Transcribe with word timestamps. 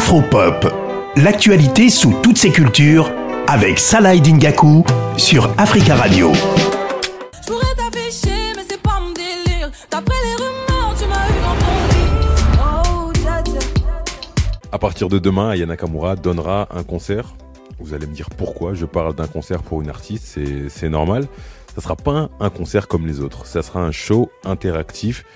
Afropop, 0.00 0.66
l'actualité 1.16 1.90
sous 1.90 2.14
toutes 2.22 2.38
ses 2.38 2.50
cultures 2.50 3.12
avec 3.46 3.78
Salah 3.78 4.16
Dingaku 4.16 4.82
sur 5.18 5.50
Africa 5.58 5.94
Radio. 5.94 6.32
À 14.72 14.78
partir 14.78 15.10
de 15.10 15.18
demain, 15.18 15.50
Aya 15.50 15.66
Nakamura 15.66 16.16
donnera 16.16 16.68
un 16.74 16.82
concert. 16.82 17.34
Vous 17.78 17.92
allez 17.92 18.06
me 18.06 18.14
dire 18.14 18.30
pourquoi 18.30 18.72
je 18.72 18.86
parle 18.86 19.14
d'un 19.14 19.26
concert 19.26 19.62
pour 19.62 19.82
une 19.82 19.90
artiste, 19.90 20.38
c'est 20.70 20.88
normal. 20.88 21.26
Ça 21.74 21.82
sera 21.82 21.94
pas 21.94 22.30
un 22.40 22.48
concert 22.48 22.88
comme 22.88 23.06
les 23.06 23.20
autres, 23.20 23.44
ça 23.44 23.60
sera 23.60 23.80
un 23.80 23.92
show 23.92 24.30
interactif. 24.46 25.26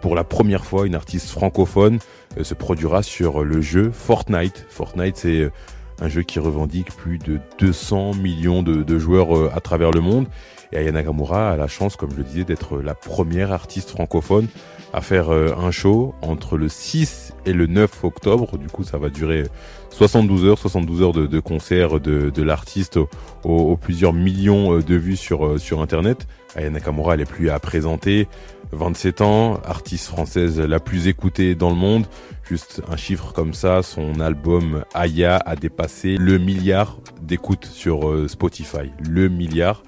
Pour 0.00 0.14
la 0.14 0.24
première 0.24 0.64
fois, 0.64 0.86
une 0.86 0.94
artiste 0.94 1.30
francophone 1.30 1.98
euh, 2.38 2.44
se 2.44 2.54
produira 2.54 3.02
sur 3.02 3.44
le 3.44 3.60
jeu 3.60 3.90
Fortnite. 3.92 4.66
Fortnite, 4.70 5.16
c'est 5.18 5.40
euh, 5.40 5.52
un 6.00 6.08
jeu 6.08 6.22
qui 6.22 6.38
revendique 6.38 6.94
plus 6.96 7.18
de 7.18 7.38
200 7.58 8.14
millions 8.14 8.62
de, 8.62 8.98
joueurs 8.98 9.36
euh, 9.36 9.50
à 9.54 9.60
travers 9.60 9.90
le 9.90 10.00
monde. 10.00 10.26
Et 10.72 10.76
Aya 10.76 10.92
Nakamura 10.92 11.50
a 11.50 11.56
la 11.56 11.66
chance, 11.66 11.96
comme 11.96 12.10
je 12.12 12.16
le 12.16 12.24
disais, 12.24 12.44
d'être 12.44 12.80
la 12.80 12.94
première 12.94 13.52
artiste 13.52 13.90
francophone 13.90 14.46
à 14.92 15.00
faire 15.00 15.30
un 15.30 15.70
show 15.70 16.14
entre 16.20 16.56
le 16.56 16.68
6 16.68 17.32
et 17.46 17.52
le 17.52 17.66
9 17.66 18.04
octobre. 18.04 18.58
Du 18.58 18.66
coup, 18.66 18.82
ça 18.82 18.98
va 18.98 19.08
durer 19.08 19.44
72 19.90 20.44
heures, 20.46 20.58
72 20.58 21.02
heures 21.02 21.12
de, 21.12 21.40
concert 21.40 22.00
de, 22.00 22.30
de 22.30 22.42
l'artiste 22.42 22.98
aux, 23.44 23.76
plusieurs 23.76 24.12
millions 24.12 24.78
de 24.78 24.94
vues 24.94 25.16
sur, 25.16 25.60
sur 25.60 25.80
Internet. 25.80 26.26
Aya 26.56 26.70
Nakamura, 26.70 27.14
elle 27.14 27.20
est 27.20 27.24
plus 27.24 27.50
à 27.50 27.58
présenter. 27.60 28.26
27 28.72 29.20
ans, 29.20 29.60
artiste 29.64 30.06
française 30.06 30.60
la 30.60 30.80
plus 30.80 31.08
écoutée 31.08 31.54
dans 31.54 31.70
le 31.70 31.76
monde. 31.76 32.06
Juste 32.48 32.82
un 32.90 32.96
chiffre 32.96 33.32
comme 33.32 33.54
ça, 33.54 33.82
son 33.82 34.20
album 34.20 34.84
Aya 34.94 35.36
a 35.44 35.56
dépassé 35.56 36.16
le 36.16 36.38
milliard 36.38 36.98
d'écoutes 37.20 37.66
sur 37.66 38.08
euh, 38.08 38.28
Spotify. 38.28 38.90
Le 39.08 39.28
milliard. 39.28 39.82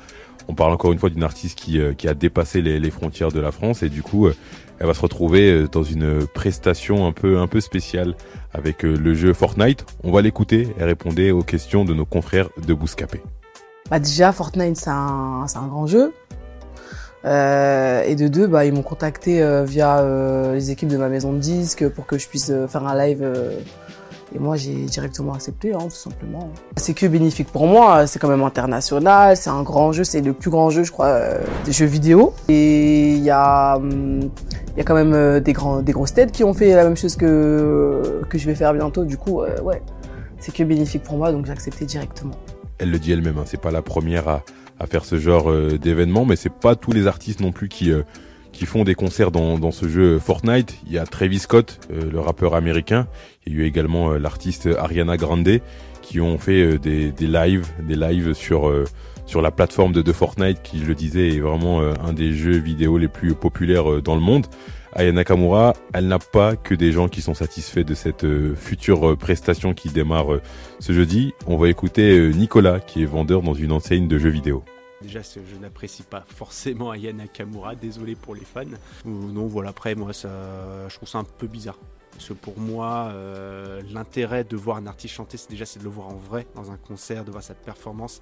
On 0.49 0.55
parle 0.55 0.73
encore 0.73 0.93
une 0.93 0.99
fois 0.99 1.11
d'une 1.11 1.23
artiste 1.23 1.59
qui, 1.59 1.81
euh, 1.81 1.93
qui 1.95 2.09
a 2.09 2.15
dépassé 2.15 2.63
les, 2.63 2.91
frontières 2.91 3.33
de 3.33 3.41
la 3.41 3.53
France 3.53 3.83
et 3.83 3.89
du 3.89 4.03
coup, 4.03 4.27
euh, 4.27 4.35
elle 4.79 4.87
va 4.87 4.95
se 4.95 5.01
retrouver 5.01 5.67
dans 5.71 5.85
une 5.85 6.27
prestation 6.27 7.07
un 7.07 7.13
peu 7.13 7.39
un 7.39 7.47
peu 7.47 7.61
spéciale 7.61 8.17
avec 8.53 8.83
le 8.83 9.15
jeu 9.15 9.33
Fortnite. 9.33 9.87
On 10.03 10.11
va 10.11 10.23
l'écouter. 10.23 10.69
Elle 10.77 10.87
répondait 10.87 11.31
aux 11.31 11.43
questions 11.43 11.85
de 11.85 11.95
nos 11.95 12.05
confrères 12.05 12.49
de 12.67 12.75
Bouscapé. 12.75 13.21
Bah 13.91 14.01
déjà, 14.01 14.33
Fortnite, 14.33 14.77
c'est 14.77 14.91
un, 14.91 15.47
un 15.55 15.67
grand 15.69 15.87
jeu. 15.87 16.13
Euh, 17.25 18.03
et 18.03 18.17
de 18.17 18.29
deux, 18.29 18.47
bah, 18.47 18.65
ils 18.65 18.73
m'ont 18.73 18.83
contacté 18.83 19.43
euh, 19.43 19.65
via 19.65 20.01
euh, 20.01 20.55
les 20.55 20.71
équipes 20.71 20.89
de 20.89 20.97
ma 20.97 21.09
maison 21.09 21.33
de 21.33 21.39
disques 21.39 21.89
pour 21.89 22.07
que 22.07 22.19
je 22.19 22.29
puisse 22.29 22.53
faire 22.69 22.87
un 22.87 22.97
live. 22.97 23.27
Et 24.35 24.39
moi, 24.39 24.57
j'ai 24.57 24.75
directement 24.87 25.35
accepté, 25.35 25.75
hein, 25.75 25.79
tout 25.83 25.91
simplement. 25.91 26.51
C'est 26.77 26.95
que 26.95 27.07
bénéfique 27.07 27.49
pour 27.49 27.67
moi. 27.67 28.07
C'est 28.07 28.19
quand 28.19 28.29
même 28.29 28.43
international. 28.43 29.37
C'est 29.37 29.51
un 29.51 29.63
grand 29.63 29.93
jeu. 29.93 30.05
C'est 30.05 30.21
le 30.21 30.33
plus 30.33 30.51
grand 30.51 30.71
jeu, 30.71 30.85
je 30.85 30.93
crois, 30.93 31.21
des 31.65 31.73
jeux 31.73 31.87
vidéo. 31.87 32.33
Et 32.49 33.13
il 33.13 33.23
y 33.23 33.31
a, 33.31 33.77
hum, 33.77 34.31
il 34.75 34.79
y 34.79 34.81
a 34.81 34.85
quand 34.85 34.95
même 34.95 35.41
des 35.41 35.53
grands, 35.53 35.83
des 35.83 35.93
grosses 35.93 36.15
têtes 36.15 36.33
qui 36.33 36.45
ont 36.45 36.55
fait 36.55 36.75
la 36.75 36.85
même 36.85 36.97
chose 36.97 37.17
que 37.17 38.23
que 38.29 38.39
je 38.39 38.47
vais 38.47 38.55
faire 38.55 38.73
bientôt. 38.73 39.05
Du 39.05 39.19
coup, 39.19 39.43
ouais, 39.63 39.83
c'est 40.39 40.55
que 40.55 40.63
bénéfique 40.63 41.03
pour 41.03 41.19
moi, 41.19 41.31
donc 41.31 41.47
j'ai 41.47 41.53
accepté 41.53 41.85
directement. 41.85 42.35
Elle 42.79 42.91
le 42.91 42.99
dit 42.99 43.13
elle-même. 43.13 43.39
Hein, 43.39 43.45
c'est 43.45 43.61
pas 43.61 43.71
la 43.71 43.83
première 43.83 44.29
à 44.29 44.43
à 44.83 44.87
faire 44.87 45.05
ce 45.05 45.19
genre 45.19 45.51
euh, 45.51 45.79
d'événement, 45.79 46.25
mais 46.25 46.37
c'est 46.37 46.53
pas 46.53 46.75
tous 46.75 46.93
les 46.93 47.07
artistes 47.07 47.41
non 47.41 47.53
plus 47.53 47.69
qui 47.69 47.93
euh, 47.93 48.03
qui 48.63 48.67
font 48.67 48.85
des 48.85 48.95
concerts 48.95 49.33
dans, 49.33 49.59
dans 49.59 49.73
ce 49.73 49.89
jeu 49.89 50.21
Fortnite. 50.21 50.79
Il 50.87 50.93
y 50.93 50.99
a 50.99 51.05
Travis 51.05 51.41
Scott, 51.41 51.81
euh, 51.91 52.09
le 52.09 52.21
rappeur 52.21 52.55
américain. 52.55 53.09
Il 53.45 53.53
y 53.53 53.57
a 53.57 53.59
eu 53.59 53.67
également 53.67 54.13
l'artiste 54.13 54.69
Ariana 54.79 55.17
Grande 55.17 55.59
qui 56.01 56.21
ont 56.21 56.39
fait 56.39 56.79
des, 56.79 57.11
des 57.11 57.27
lives, 57.27 57.67
des 57.81 57.97
lives 57.97 58.35
sur 58.35 58.73
sur 59.27 59.43
la 59.43 59.51
plateforme 59.51 59.93
de, 59.93 60.01
de 60.01 60.13
Fortnite, 60.13 60.63
qui 60.63 60.79
je 60.79 60.85
le 60.85 60.95
disais 60.95 61.31
est 61.31 61.41
vraiment 61.41 61.81
un 61.81 62.13
des 62.13 62.35
jeux 62.35 62.59
vidéo 62.59 62.99
les 62.99 63.09
plus 63.09 63.35
populaires 63.35 64.01
dans 64.01 64.15
le 64.15 64.21
monde. 64.21 64.47
Aya 64.95 65.11
Nakamura, 65.11 65.73
elle 65.93 66.07
n'a 66.07 66.21
pas 66.21 66.55
que 66.55 66.77
des 66.77 66.93
gens 66.93 67.09
qui 67.09 67.21
sont 67.21 67.35
satisfaits 67.35 67.81
de 67.81 67.95
cette 67.95 68.27
future 68.55 69.17
prestation 69.19 69.75
qui 69.75 69.89
démarre 69.89 70.39
ce 70.79 70.93
jeudi. 70.93 71.33
On 71.49 71.57
va 71.57 71.69
écouter 71.69 72.31
Nicolas, 72.33 72.79
qui 72.79 73.03
est 73.03 73.07
vendeur 73.07 73.43
dans 73.43 73.55
une 73.55 73.73
enseigne 73.73 74.07
de 74.07 74.19
jeux 74.19 74.31
vidéo. 74.31 74.63
Déjà, 75.03 75.21
je 75.23 75.57
n'apprécie 75.57 76.03
pas 76.03 76.25
forcément 76.27 76.91
Aya 76.91 77.13
Nakamura, 77.13 77.75
désolé 77.75 78.15
pour 78.15 78.35
les 78.35 78.45
fans. 78.45 78.65
non, 79.05 79.47
voilà, 79.47 79.71
après, 79.71 79.95
moi, 79.95 80.13
ça, 80.13 80.89
je 80.89 80.95
trouve 80.97 81.09
ça 81.09 81.19
un 81.19 81.25
peu 81.25 81.47
bizarre. 81.47 81.79
Parce 82.13 82.29
que 82.29 82.35
pour 82.35 82.59
moi, 82.59 83.11
euh, 83.13 83.83
l'intérêt 83.91 84.45
de 84.45 84.57
voir 84.57 84.77
un 84.77 84.87
artiste 84.87 85.15
chanter, 85.15 85.37
c'est 85.37 85.51
déjà 85.51 85.65
de 85.65 85.83
le 85.83 85.91
voir 85.91 86.09
en 86.09 86.17
vrai, 86.17 86.47
dans 86.55 86.71
un 86.71 86.77
concert, 86.77 87.25
de 87.25 87.31
voir 87.31 87.43
cette 87.43 87.63
performance. 87.63 88.21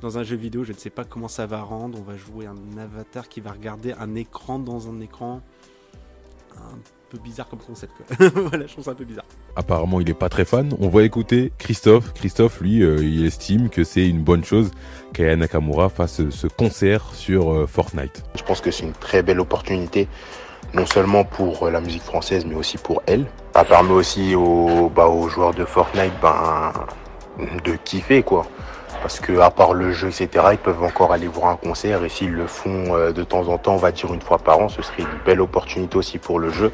Dans 0.00 0.18
un 0.18 0.22
jeu 0.22 0.36
vidéo, 0.36 0.64
je 0.64 0.72
ne 0.72 0.78
sais 0.78 0.90
pas 0.90 1.04
comment 1.04 1.28
ça 1.28 1.46
va 1.46 1.62
rendre. 1.62 1.98
On 1.98 2.02
va 2.02 2.16
jouer 2.16 2.46
un 2.46 2.78
avatar 2.78 3.28
qui 3.28 3.40
va 3.40 3.52
regarder 3.52 3.92
un 3.92 4.14
écran 4.14 4.58
dans 4.58 4.88
un 4.88 5.00
écran. 5.00 5.40
Un 6.58 7.10
peu 7.10 7.18
bizarre 7.18 7.48
comme 7.48 7.60
concept. 7.60 7.92
voilà, 8.18 8.66
je 8.66 8.72
trouve 8.72 8.84
ça 8.84 8.90
un 8.90 8.94
peu 8.94 9.04
bizarre. 9.04 9.24
Apparemment, 9.56 10.00
il 10.00 10.10
est 10.10 10.14
pas 10.14 10.28
très 10.28 10.44
fan. 10.44 10.74
On 10.78 10.88
va 10.88 11.02
écouter 11.02 11.52
Christophe. 11.58 12.12
Christophe, 12.12 12.60
lui, 12.60 12.82
euh, 12.82 13.02
il 13.02 13.24
estime 13.24 13.70
que 13.70 13.84
c'est 13.84 14.06
une 14.06 14.22
bonne 14.22 14.44
chose 14.44 14.70
qu'Aya 15.14 15.36
Nakamura 15.36 15.88
fasse 15.88 16.28
ce 16.28 16.46
concert 16.46 17.04
sur 17.14 17.52
euh, 17.52 17.66
Fortnite. 17.66 18.24
Je 18.34 18.42
pense 18.42 18.60
que 18.60 18.70
c'est 18.70 18.84
une 18.84 18.92
très 18.92 19.22
belle 19.22 19.40
opportunité, 19.40 20.08
non 20.74 20.86
seulement 20.86 21.24
pour 21.24 21.66
euh, 21.66 21.70
la 21.70 21.80
musique 21.80 22.02
française, 22.02 22.44
mais 22.44 22.54
aussi 22.54 22.76
pour 22.76 23.02
elle. 23.06 23.26
Ça 23.54 23.64
permet 23.64 23.92
aussi 23.92 24.34
aux, 24.34 24.90
bah, 24.94 25.06
aux 25.06 25.28
joueurs 25.28 25.54
de 25.54 25.64
Fortnite 25.64 26.12
ben, 26.20 26.72
de 27.64 27.72
kiffer, 27.84 28.22
quoi 28.22 28.46
parce 29.02 29.20
que 29.20 29.38
à 29.38 29.50
part 29.50 29.74
le 29.74 29.92
jeu, 29.92 30.08
etc., 30.08 30.46
ils 30.52 30.58
peuvent 30.58 30.82
encore 30.82 31.12
aller 31.12 31.28
voir 31.28 31.50
un 31.50 31.56
concert 31.56 32.04
et 32.04 32.08
s'ils 32.08 32.32
le 32.32 32.46
font 32.46 32.94
euh, 32.94 33.12
de 33.12 33.22
temps 33.22 33.48
en 33.48 33.58
temps, 33.58 33.74
on 33.74 33.78
va 33.78 33.92
dire 33.92 34.12
une 34.12 34.20
fois 34.20 34.38
par 34.38 34.58
an, 34.58 34.68
ce 34.68 34.82
serait 34.82 35.02
une 35.02 35.18
belle 35.24 35.40
opportunité 35.40 35.96
aussi 35.96 36.18
pour 36.18 36.38
le 36.38 36.50
jeu. 36.50 36.72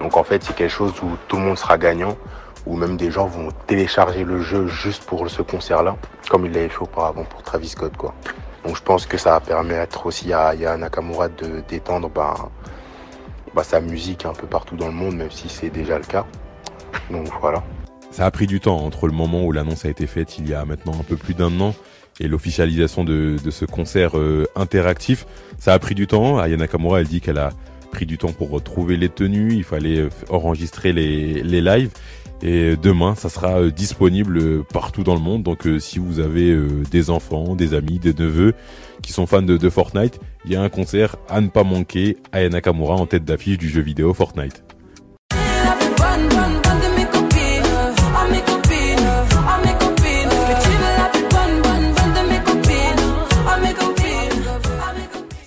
Donc 0.00 0.16
en 0.16 0.24
fait, 0.24 0.42
c'est 0.42 0.54
quelque 0.54 0.70
chose 0.70 0.92
où 1.02 1.16
tout 1.28 1.36
le 1.36 1.42
monde 1.42 1.58
sera 1.58 1.78
gagnant, 1.78 2.16
où 2.66 2.76
même 2.76 2.96
des 2.96 3.10
gens 3.10 3.26
vont 3.26 3.48
télécharger 3.66 4.24
le 4.24 4.40
jeu 4.40 4.66
juste 4.66 5.04
pour 5.04 5.28
ce 5.30 5.42
concert-là, 5.42 5.96
comme 6.28 6.46
il 6.46 6.52
l'avait 6.52 6.68
fait 6.68 6.82
auparavant 6.82 7.24
pour 7.24 7.42
Travis 7.42 7.68
Scott, 7.68 7.96
quoi. 7.96 8.14
Donc 8.64 8.76
je 8.76 8.82
pense 8.82 9.06
que 9.06 9.18
ça 9.18 9.32
va 9.32 9.40
permettre 9.40 10.06
aussi 10.06 10.32
à 10.32 10.54
Yann 10.54 10.80
Nakamura 10.80 11.28
de 11.28 11.60
d'étendre 11.68 12.08
bah, 12.08 12.34
bah, 13.54 13.62
sa 13.62 13.80
musique 13.80 14.24
un 14.24 14.32
peu 14.32 14.46
partout 14.46 14.76
dans 14.76 14.86
le 14.86 14.92
monde, 14.92 15.16
même 15.16 15.30
si 15.30 15.48
c'est 15.48 15.70
déjà 15.70 15.98
le 15.98 16.04
cas. 16.04 16.24
Donc 17.10 17.28
voilà. 17.40 17.62
Ça 18.14 18.26
a 18.26 18.30
pris 18.30 18.46
du 18.46 18.60
temps 18.60 18.76
entre 18.76 19.08
le 19.08 19.12
moment 19.12 19.44
où 19.44 19.50
l'annonce 19.50 19.84
a 19.86 19.88
été 19.88 20.06
faite 20.06 20.38
il 20.38 20.48
y 20.48 20.54
a 20.54 20.64
maintenant 20.64 20.92
un 20.92 21.02
peu 21.02 21.16
plus 21.16 21.34
d'un 21.34 21.60
an 21.60 21.74
et 22.20 22.28
l'officialisation 22.28 23.02
de, 23.02 23.36
ce 23.50 23.64
concert 23.64 24.16
euh, 24.16 24.46
interactif. 24.54 25.26
Ça 25.58 25.72
a 25.72 25.78
pris 25.80 25.96
du 25.96 26.06
temps. 26.06 26.38
Aya 26.38 26.56
Nakamura, 26.56 27.00
elle 27.00 27.08
dit 27.08 27.20
qu'elle 27.20 27.38
a 27.38 27.50
pris 27.90 28.06
du 28.06 28.16
temps 28.16 28.32
pour 28.32 28.50
retrouver 28.50 28.96
les 28.96 29.08
tenues. 29.08 29.54
Il 29.54 29.64
fallait 29.64 29.98
euh, 29.98 30.10
enregistrer 30.28 30.92
les, 30.92 31.42
les 31.42 31.60
lives. 31.60 31.90
Et 32.40 32.76
demain, 32.76 33.16
ça 33.16 33.28
sera 33.28 33.58
euh, 33.58 33.72
disponible 33.72 34.62
partout 34.62 35.02
dans 35.02 35.14
le 35.14 35.20
monde. 35.20 35.42
Donc, 35.42 35.66
si 35.80 35.98
vous 35.98 36.20
avez 36.20 36.56
des 36.92 37.10
enfants, 37.10 37.56
des 37.56 37.74
amis, 37.74 37.98
des 37.98 38.14
neveux 38.14 38.54
qui 39.02 39.10
sont 39.10 39.26
fans 39.26 39.42
de, 39.42 39.56
de 39.56 39.68
Fortnite, 39.68 40.20
il 40.44 40.52
y 40.52 40.56
a 40.56 40.62
un 40.62 40.68
concert 40.68 41.16
à 41.28 41.40
ne 41.40 41.48
pas 41.48 41.64
manquer. 41.64 42.18
Aya 42.30 42.48
Nakamura 42.48 42.94
en 42.94 43.06
tête 43.06 43.24
d'affiche 43.24 43.58
du 43.58 43.68
jeu 43.68 43.80
vidéo 43.80 44.14
Fortnite. 44.14 44.62